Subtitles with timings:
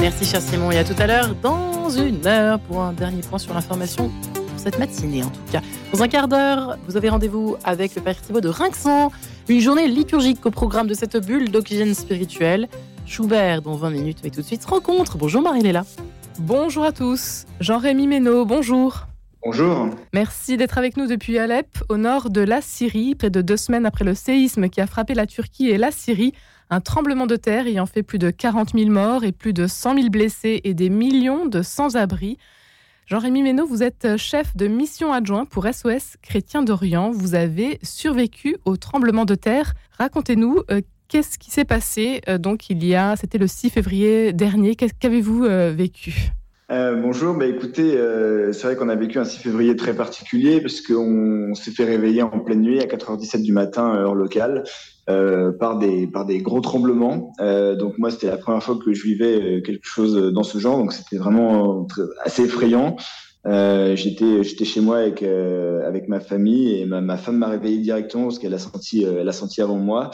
[0.00, 3.40] Merci cher Simon et à tout à l'heure dans une heure pour un dernier point
[3.40, 5.60] sur l'information pour cette matinée en tout cas.
[5.92, 9.10] Dans un quart d'heure, vous avez rendez-vous avec le Père Thibaut de Rinxan,
[9.48, 12.68] une journée liturgique au programme de cette bulle d'oxygène spirituel.
[13.04, 15.18] Schubert dans 20 minutes, mais tout de suite rencontre.
[15.18, 15.84] Bonjour Marie-Léla.
[16.38, 17.46] Bonjour à tous.
[17.58, 19.09] Jean-Rémy Ménaud, bonjour.
[19.42, 19.88] Bonjour.
[20.12, 23.86] Merci d'être avec nous depuis Alep, au nord de la Syrie, près de deux semaines
[23.86, 26.34] après le séisme qui a frappé la Turquie et la Syrie.
[26.68, 29.94] Un tremblement de terre ayant fait plus de 40 000 morts et plus de 100
[29.94, 32.36] 000 blessés et des millions de sans-abri.
[33.06, 37.10] Jean-Rémy Ménaud, vous êtes chef de mission adjoint pour SOS Chrétien d'Orient.
[37.10, 39.72] Vous avez survécu au tremblement de terre.
[39.98, 42.20] Racontez-nous, euh, qu'est-ce qui s'est passé?
[42.28, 44.76] Euh, Donc, il y a, c'était le 6 février dernier.
[44.76, 46.30] Qu'avez-vous euh, vécu?
[46.70, 50.60] Euh, bonjour, bah écoutez, euh, c'est vrai qu'on a vécu un 6 février très particulier
[50.60, 54.62] parce qu'on s'est fait réveiller en pleine nuit à 4h17 du matin, heure locale,
[55.08, 57.32] euh, par, des, par des gros tremblements.
[57.40, 60.92] donc moi, c'était la première fois que je vivais quelque chose dans ce genre, donc
[60.92, 61.88] c'était vraiment
[62.24, 62.96] assez effrayant.
[63.44, 68.24] j'étais j'étais chez moi avec avec ma famille et ma, ma femme m'a réveillé directement
[68.24, 70.10] parce qu'elle a senti elle a senti avant moi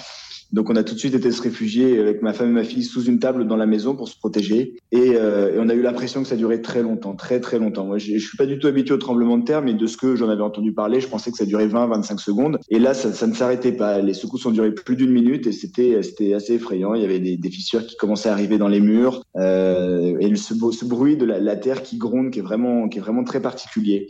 [0.52, 2.84] donc on a tout de suite été se réfugier avec ma femme et ma fille
[2.84, 4.76] sous une table dans la maison pour se protéger.
[4.92, 7.84] Et, euh, on a eu l'impression que ça durait très longtemps, très très longtemps.
[7.84, 10.14] Moi, je suis pas du tout habitué au tremblement de terre, mais de ce que
[10.14, 12.58] j'en avais entendu parler, je pensais que ça durait 20-25 secondes.
[12.70, 14.00] Et là, ça, ne s'arrêtait pas.
[14.00, 16.94] Les secousses ont duré plus d'une minute et c'était c'était assez effrayant.
[16.94, 20.54] Il y avait des, fissures qui commençaient à arriver dans les murs euh, et ce,
[20.54, 23.40] ce bruit de la, la, terre qui gronde, qui est vraiment qui est vraiment très
[23.40, 24.08] particulier.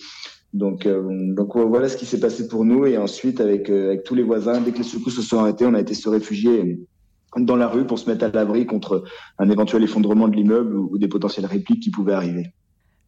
[0.56, 2.86] Donc, euh, donc voilà ce qui s'est passé pour nous.
[2.86, 5.66] Et ensuite, avec, euh, avec tous les voisins, dès que les secousses se sont arrêtées,
[5.66, 6.80] on a été se réfugier
[7.36, 9.04] dans la rue pour se mettre à l'abri contre
[9.38, 12.52] un éventuel effondrement de l'immeuble ou des potentielles répliques qui pouvaient arriver.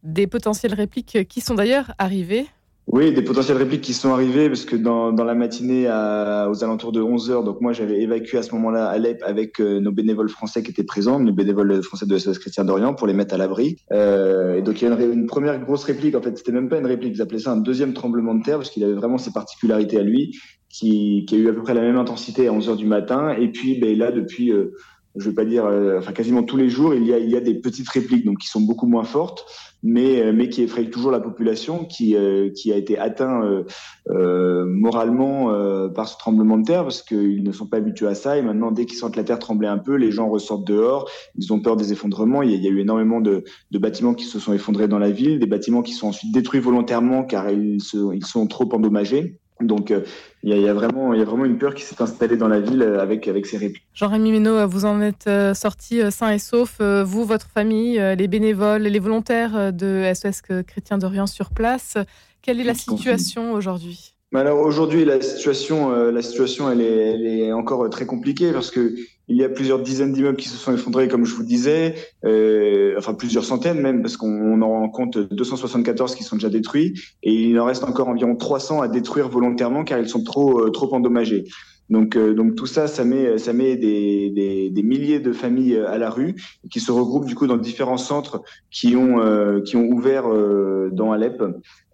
[0.03, 2.45] Des potentielles répliques qui sont d'ailleurs arrivées
[2.91, 6.63] oui, des potentielles répliques qui sont arrivées parce que dans, dans la matinée à, aux
[6.63, 9.91] alentours de 11 heures, donc moi j'avais évacué à ce moment-là Alep avec euh, nos
[9.91, 13.35] bénévoles français qui étaient présents, nos bénévoles français de SOS Chrétien d'Orient pour les mettre
[13.35, 13.77] à l'abri.
[13.91, 16.67] Euh, et donc il y a une, une, première grosse réplique, en fait c'était même
[16.67, 19.19] pas une réplique, ils appelaient ça un deuxième tremblement de terre parce qu'il avait vraiment
[19.19, 20.35] ses particularités à lui,
[20.67, 23.35] qui, qui, a eu à peu près la même intensité à 11 heures du matin.
[23.39, 24.51] Et puis ben, là depuis...
[24.51, 24.73] Euh,
[25.15, 27.35] je vais pas dire, euh, enfin quasiment tous les jours, il y a, il y
[27.35, 29.45] a des petites répliques, donc qui sont beaucoup moins fortes,
[29.83, 33.63] mais, euh, mais qui effrayent toujours la population, qui, euh, qui a été atteint
[34.09, 35.49] euh moralement
[35.93, 38.71] par ce tremblement de terre, parce qu'ils ne sont pas habitués à ça, et maintenant,
[38.71, 41.75] dès qu'ils sentent la terre trembler un peu, les gens ressortent dehors, ils ont peur
[41.75, 44.39] des effondrements, il y a, il y a eu énormément de, de, bâtiments qui se
[44.39, 48.13] sont effondrés dans la ville, des bâtiments qui sont ensuite détruits volontairement car ils, se,
[48.15, 49.38] ils sont trop endommagés.
[49.61, 50.01] Donc, euh,
[50.43, 52.47] il y, y, a vraiment, il y a vraiment une peur qui s'est installée dans
[52.47, 53.85] la ville euh, avec, avec ces répliques.
[53.93, 58.83] Jean-Rémy Ménaud, vous en êtes euh, sorti sain et sauf, vous, votre famille, les bénévoles,
[58.83, 61.97] les volontaires de SOS Chrétien d'Orient sur place.
[62.41, 64.15] Quelle est la situation aujourd'hui?
[64.37, 68.95] Alors aujourd'hui, la situation, euh, la situation, elle est, encore très compliquée parce que
[69.27, 71.95] il y a plusieurs dizaines d'immeubles qui se sont effondrés, comme je vous disais,
[72.25, 77.33] euh, enfin plusieurs centaines même, parce qu'on en compte 274 qui sont déjà détruits, et
[77.33, 80.93] il en reste encore environ 300 à détruire volontairement car ils sont trop euh, trop
[80.93, 81.45] endommagés.
[81.89, 83.37] Donc, euh, donc tout ça, ça met,
[83.75, 86.35] des, milliers de familles à la rue
[86.69, 88.41] qui se regroupent du coup dans différents centres
[88.71, 91.41] qui ont, euh, ouvert euh, dans Alep.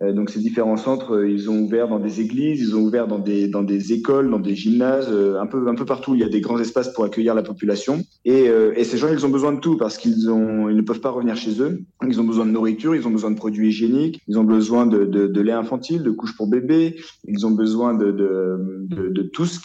[0.01, 3.07] Euh, donc ces différents centres, euh, ils ont ouvert dans des églises, ils ont ouvert
[3.07, 6.15] dans des, écoles, dans des gymnases, un peu, partout.
[6.15, 8.01] Il y a des grands espaces pour accueillir la population.
[8.25, 8.49] Et,
[8.83, 11.81] ces gens, ils ont besoin de tout parce qu'ils ne peuvent pas revenir chez eux.
[12.07, 15.41] Ils ont besoin de nourriture, ils ont besoin de produits hygiéniques, ils ont besoin de,
[15.41, 19.59] lait infantile, de couches pour bébés, ils ont besoin de, tout ce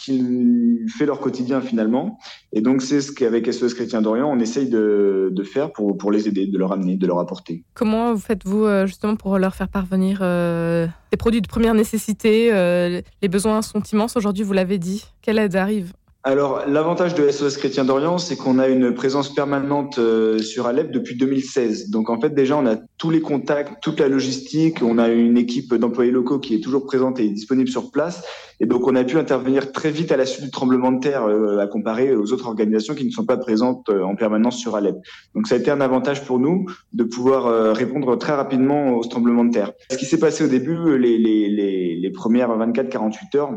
[0.89, 2.19] fait leur quotidien finalement.
[2.53, 6.29] Et donc c'est ce qu'avec SOS Chrétien d'Orient, on essaye de, faire pour, pour les
[6.29, 7.65] aider, de leur amener, de leur apporter.
[7.75, 12.51] Comment vous faites-vous euh, justement pour leur faire parvenir euh, des produits de première nécessité
[12.53, 15.07] euh, Les besoins sont immenses aujourd'hui, vous l'avez dit.
[15.23, 15.93] Quelle aide arrive
[16.23, 20.91] alors, l'avantage de SOS Chrétien d'Orient, c'est qu'on a une présence permanente euh, sur Alep
[20.91, 21.89] depuis 2016.
[21.89, 24.83] Donc, en fait, déjà, on a tous les contacts, toute la logistique.
[24.83, 28.23] On a une équipe d'employés locaux qui est toujours présente et disponible sur place.
[28.61, 31.25] Et donc, on a pu intervenir très vite à la suite du tremblement de terre,
[31.25, 34.77] euh, à comparer aux autres organisations qui ne sont pas présentes euh, en permanence sur
[34.77, 34.97] Alep.
[35.35, 39.45] Donc, ça a été un avantage pour nous de pouvoir répondre très rapidement au tremblement
[39.45, 39.73] de terre.
[39.91, 43.53] Ce qui s'est passé au début, les, les, les, les premières 24-48 heures,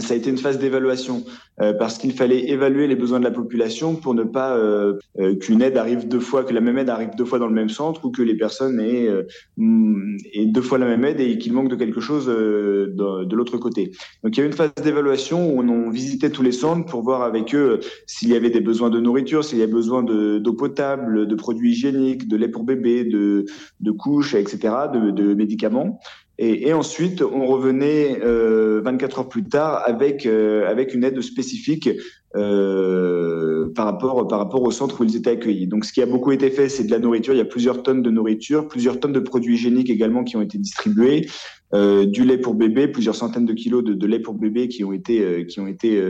[0.00, 1.24] ça a été une phase d'évaluation
[1.60, 5.36] euh, parce qu'il fallait évaluer les besoins de la population pour ne pas euh, euh,
[5.36, 7.68] qu'une aide arrive deux fois, que la même aide arrive deux fois dans le même
[7.68, 9.10] centre ou que les personnes aient,
[9.58, 13.36] mm, aient deux fois la même aide et qu'il manque de quelque chose de, de
[13.36, 13.92] l'autre côté.
[14.24, 17.02] Donc il y a eu une phase d'évaluation où on visitait tous les centres pour
[17.02, 20.52] voir avec eux s'il y avait des besoins de nourriture, s'il y a besoin d'eau
[20.54, 23.44] potable, de produits hygiéniques, de lait pour bébé, de,
[23.80, 26.00] de couches, etc., de, de médicaments.
[26.44, 31.88] Et, ensuite, on revenait euh, 24 heures plus tard avec euh, avec une aide spécifique
[32.34, 35.68] par rapport par rapport au centre où ils étaient accueillis.
[35.68, 37.32] Donc, ce qui a beaucoup été fait, c'est de la nourriture.
[37.32, 40.42] Il y a plusieurs tonnes de nourriture, plusieurs tonnes de produits hygiéniques également qui ont
[40.42, 41.28] été distribués,
[41.72, 45.46] du lait pour bébé, plusieurs centaines de kilos de, lait pour bébé qui ont été
[45.46, 46.02] qui ont été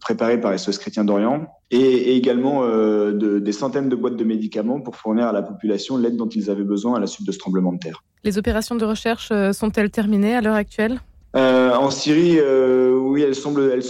[0.00, 4.96] préparés par SOS Chrétien d'Orient, et, également de, des centaines de boîtes de médicaments pour
[4.96, 7.74] fournir à la population l'aide dont ils avaient besoin à la suite de ce tremblement
[7.74, 8.02] de terre.
[8.24, 11.00] Les opérations de recherche sont-elles terminées à l'heure actuelle?
[11.36, 13.82] Euh, en Syrie, euh, oui, elle semble, elle.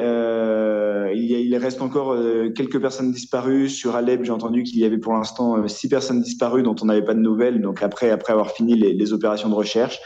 [0.00, 3.68] Euh, il, reste encore euh, quelques personnes disparues.
[3.68, 6.84] Sur Alep, j'ai entendu qu'il y avait pour l'instant euh, six personnes disparues dont on
[6.84, 7.60] n'avait pas de nouvelles.
[7.60, 9.98] Donc après, avoir fini les opérations de recherche,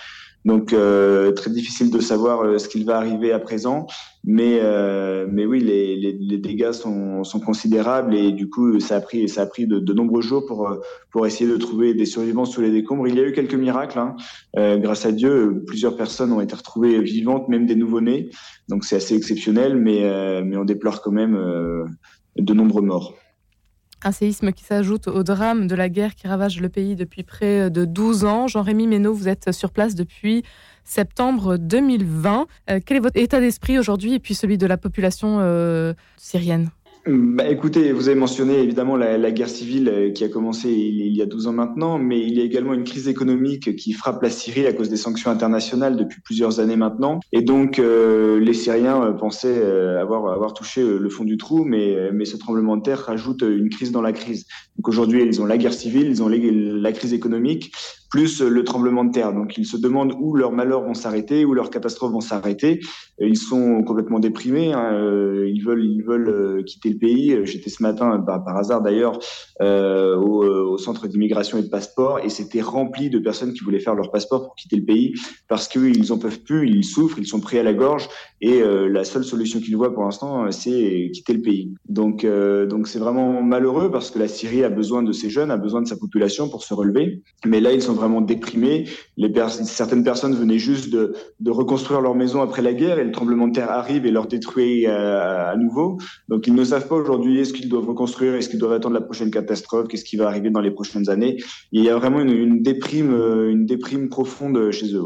[0.44, 3.86] donc euh, très difficile de savoir euh, ce qu'il va arriver à présent,
[4.24, 8.96] mais euh, mais oui les, les, les, dégâts sont, sont considérables et du coup ça
[8.96, 10.78] a pris ça a pris de, de, nombreux jours pour
[11.10, 13.06] pour essayer de trouver des survivants sous les décombres.
[13.06, 14.16] Il y a eu quelques miracles, hein.
[14.56, 18.30] euh, grâce à Dieu, plusieurs personnes ont été retrouvées vivantes, même des nouveau-nés.
[18.68, 20.00] Donc c'est assez exceptionnel, mais
[20.42, 21.38] mais on déplore quand même
[22.36, 23.14] de nombreux morts.
[24.02, 27.70] Un séisme qui s'ajoute au drame de la guerre qui ravage le pays depuis près
[27.70, 28.48] de 12 ans.
[28.48, 30.42] Jean-Rémy Ménaud, vous êtes sur place depuis
[30.84, 32.46] septembre 2020.
[32.70, 36.70] Euh, quel est votre état d'esprit aujourd'hui et puis celui de la population euh, syrienne?
[37.06, 41.16] Bah, écoutez, vous avez mentionné évidemment la, la, guerre civile euh, qui a commencé il,
[41.16, 44.22] y a 12 ans maintenant, mais il y a également une crise économique qui frappe
[44.22, 47.20] la Syrie à cause des sanctions internationales depuis plusieurs années maintenant.
[47.32, 49.64] Et donc, euh, les Syriens euh, pensaient
[49.98, 53.70] avoir, avoir touché le fond du trou, mais, mais ce tremblement de terre rajoute une
[53.70, 54.46] crise dans la crise.
[54.76, 57.72] Donc aujourd'hui, ils ont la guerre civile, ils ont la crise économique,
[58.10, 59.32] plus le tremblement de terre.
[59.32, 62.80] Donc ils se demandent où leurs malheurs vont s'arrêter, où leurs catastrophes vont s'arrêter.
[63.20, 64.72] Ils sont complètement déprimés.
[64.72, 64.94] Hein.
[64.94, 67.38] Euh, ils veulent, ils veulent euh, quitter le pays.
[67.44, 69.18] J'étais ce matin, par, par hasard d'ailleurs,
[69.62, 73.94] euh, au, centre d'immigration et de passeport, et c'était rempli de personnes qui voulaient faire
[73.94, 75.12] leur passeport pour quitter le pays
[75.46, 78.08] parce qu'ils en peuvent plus, ils souffrent, ils sont pris à la gorge,
[78.40, 81.74] et euh, la seule solution qu'ils voient pour l'instant, c'est quitter le pays.
[81.88, 85.58] Donc, donc c'est vraiment malheureux parce que la Syrie a besoin de ses jeunes, a
[85.58, 87.22] besoin de sa population pour se relever.
[87.44, 88.86] Mais là, ils sont vraiment déprimés.
[89.48, 91.14] Certaines personnes venaient juste de,
[91.46, 94.86] reconstruire leur maison après la guerre et le tremblement de terre arrive et leur détruit
[94.86, 95.98] euh, à nouveau.
[96.28, 99.00] Donc ils ne savent pas aujourd'hui est-ce qu'ils doivent reconstruire, est-ce qu'ils doivent attendre la
[99.00, 101.36] prochaine catastrophe, qu'est-ce qui va arriver dans les prochaines années.
[101.72, 105.02] il y a vraiment une, déprime, euh, une déprime profonde chez eux.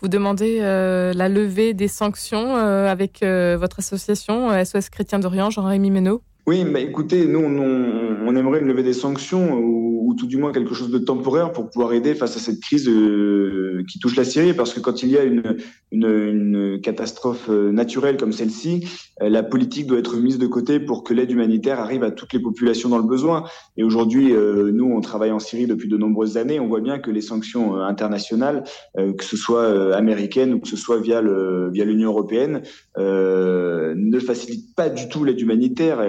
[0.00, 6.22] Vous demandez euh, la levée des sanctions avec votre association SOS Chrétien d'Orient, Jean-Rémy Ménaud
[6.48, 10.72] oui, mais écoutez, nous, on, aimerait lever des sanctions ou, ou, tout du moins quelque
[10.72, 14.54] chose de temporaire pour pouvoir aider face à cette crise euh, qui touche la Syrie.
[14.54, 15.58] Parce que quand il y a une,
[15.92, 18.88] une, une catastrophe euh, naturelle comme celle-ci,
[19.20, 22.32] euh, la politique doit être mise de côté pour que l'aide humanitaire arrive à toutes
[22.32, 23.44] les populations dans le besoin.
[23.76, 26.60] Et aujourd'hui, nous, on travaille en Syrie depuis de nombreuses années.
[26.60, 28.64] On voit bien que les sanctions internationales,
[28.96, 32.62] que ce soit américaines ou que ce soit via l'Union européenne,
[32.96, 36.00] ne facilitent pas du tout l'aide humanitaire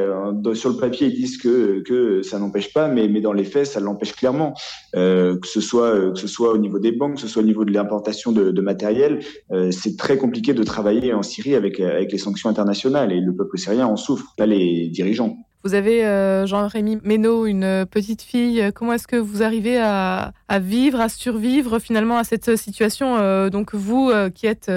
[0.53, 4.13] sur le papier, ils disent que, ça n'empêche pas, mais, dans les faits, ça l'empêche
[4.13, 4.53] clairement.
[4.95, 7.41] Euh, que, ce soit, euh, que ce soit au niveau des banques, que ce soit
[7.41, 9.19] au niveau de l'importation de, matériel,
[9.51, 13.57] euh, c'est très compliqué de travailler en Syrie avec, les sanctions internationales et le peuple
[13.57, 15.37] syrien en souffre, pas les dirigeants.
[15.63, 16.01] Vous avez,
[16.45, 18.71] Jean-Rémy Ménaud, une petite fille.
[18.73, 24.11] Comment est-ce que vous arrivez à, vivre, à survivre finalement à cette situation Donc vous
[24.33, 24.71] qui êtes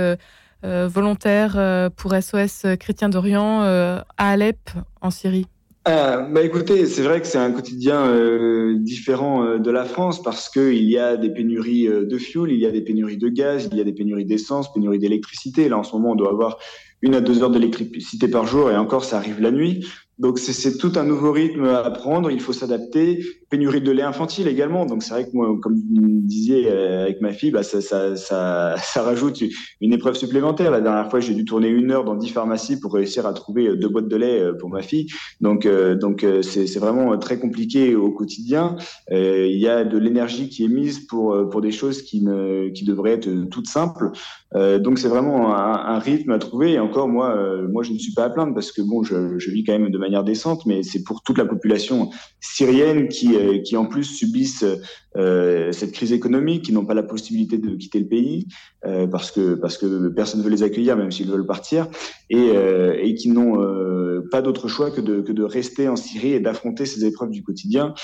[0.65, 4.71] volontaire euh, pour SOS Chrétien d'Orient euh, à Alep,
[5.01, 5.47] en Syrie
[5.89, 10.49] euh, bah écoutez, c'est vrai que c'est un quotidien euh, différent de la France parce
[10.49, 13.69] que il y a des pénuries de fuel, il y a des pénuries de gaz,
[13.73, 15.69] il y a des pénuries d'essence, pénuries d'électricité.
[15.69, 16.59] Là, en ce moment, on doit avoir
[17.03, 19.85] une à deux heures d'électricité par jour et encore, ça arrive la nuit.
[20.19, 23.25] Donc c'est tout un nouveau rythme à prendre, il faut s'adapter.
[23.49, 27.03] Pénurie de lait infantile également, donc c'est vrai que moi, comme vous me disiez euh,
[27.03, 29.43] avec ma fille, bah, ça, rajoute
[29.81, 30.71] une épreuve supplémentaire.
[30.71, 33.69] La dernière fois, j'ai dû tourner une heure dans dix pharmacies pour réussir à trouver
[33.69, 35.07] euh, deux boîtes de lait euh, pour ma fille.
[35.41, 35.67] Donc
[36.43, 38.77] c'est vraiment très compliqué au quotidien.
[39.11, 43.67] Il y a de l'énergie qui est mise pour des choses qui devraient être toutes
[43.67, 44.11] simples.
[44.55, 46.73] donc c'est vraiment un, rythme à trouver.
[46.73, 47.37] Et encore moi,
[47.69, 49.99] moi je ne suis pas à plaindre parce que bon, je vis quand même de
[50.25, 54.65] décente, mais c'est pour toute la population syrienne qui, euh, qui en plus subissent
[55.17, 58.47] euh, cette crise économique, qui n'ont pas la possibilité de quitter le pays
[58.87, 61.89] euh, parce que parce que personne ne veut les accueillir, même s'ils veulent partir,
[62.31, 63.61] et, euh, qui n'ont
[64.31, 67.43] pas d'autre choix que de, que de rester en Syrie et d'affronter ces épreuves du
[67.43, 67.95] quotidien.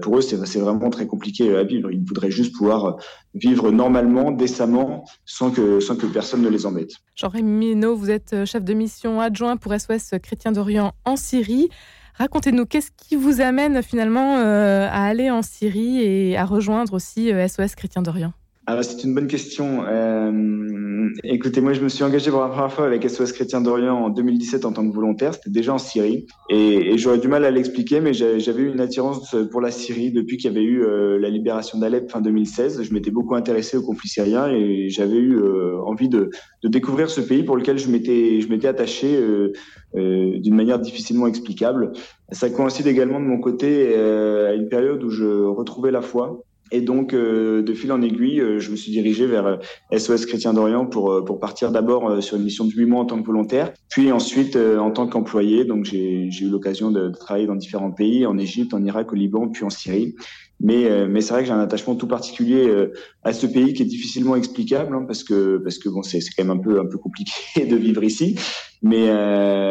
[0.00, 1.90] Pour eux, c'est vraiment très compliqué à vivre.
[1.90, 2.96] Ils voudraient juste pouvoir
[3.34, 6.92] vivre normalement, décemment, sans que sans que personne ne les embête.
[7.14, 11.68] Jean-Rémy vous êtes chef de mission adjoint pour SOS Chrétien d'Orient en Syrie.
[12.18, 17.30] Racontez-nous, qu'est-ce qui vous amène finalement euh, à aller en Syrie et à rejoindre aussi
[17.30, 18.32] SOS euh, Chrétien d'Orient?
[18.68, 19.82] Alors, c'est une bonne question.
[19.86, 23.96] Euh, écoutez, moi, je me suis engagé pour la première fois avec SOS Chrétien d'Orient
[23.96, 25.32] en 2017 en tant que volontaire.
[25.32, 26.26] C'était déjà en Syrie.
[26.50, 30.12] Et, et j'aurais du mal à l'expliquer, mais j'avais eu une attirance pour la Syrie
[30.12, 32.82] depuis qu'il y avait eu euh, la libération d'Alep fin 2016.
[32.82, 36.28] Je m'étais beaucoup intéressé au conflit syrien et j'avais eu euh, envie de,
[36.62, 39.50] de, découvrir ce pays pour lequel je m'étais, je m'étais attaché euh,
[39.94, 41.92] d'une manière difficilement explicable.
[42.32, 46.44] Ça coïncide également de mon côté à une période où je retrouvais la foi.
[46.70, 49.58] Et donc, euh, de fil en aiguille, euh, je me suis dirigé vers
[49.96, 53.06] SOS euh, Chrétien d'Orient pour, pour partir d'abord sur une mission de 8 mois en
[53.06, 55.64] tant que volontaire, puis ensuite en tant qu'employé.
[55.64, 59.16] Donc, j'ai eu l'occasion de, de, travailler dans différents pays, en Égypte, en Irak, au
[59.16, 60.14] Liban, puis en Syrie.
[60.60, 62.88] Mais, mais c'est vrai que j'ai un attachement tout particulier
[63.22, 66.44] à ce pays qui est difficilement explicable, hein, parce que parce que bon, c'est quand
[66.44, 67.30] même un peu un peu compliqué
[67.64, 68.34] de vivre ici.
[68.82, 69.06] Mais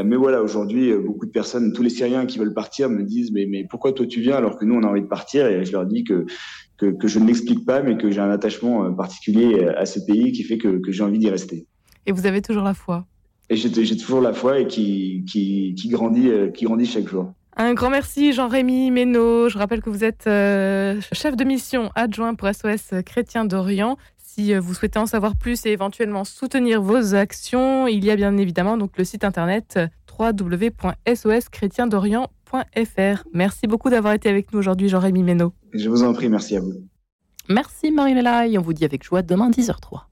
[0.06, 3.46] mais voilà, aujourd'hui, beaucoup de personnes, tous les Syriens qui veulent partir, me disent mais
[3.46, 5.46] mais pourquoi toi tu viens alors que nous on a envie de partir?
[5.48, 6.26] Et je leur dis que
[6.78, 9.86] que, que je ne m'explique pas, mais que j'ai un attachement euh, particulier euh, à
[9.86, 11.66] ce pays qui fait que, que j'ai envie d'y rester.
[12.06, 13.06] Et vous avez toujours la foi
[13.50, 17.34] Et j'ai toujours la foi et qui, qui, qui, grandit, euh, qui grandit chaque jour.
[17.58, 19.50] Un grand merci Jean-Rémy Ménaud.
[19.50, 20.26] Je rappelle que vous êtes
[21.12, 23.98] chef de mission adjoint pour SOS Chrétien d'Orient.
[24.18, 28.38] Si vous souhaitez en savoir plus et éventuellement soutenir vos actions, il y a bien
[28.38, 29.80] évidemment donc le site internet
[33.34, 35.54] Merci beaucoup d'avoir été avec nous aujourd'hui Jean-Rémy Ménaud.
[35.74, 36.74] Je vous en prie, merci à vous.
[37.50, 40.07] Merci Marie-Léla et on vous dit avec joie demain 10h03.